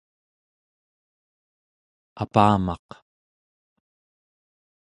apamaq 2.21 2.87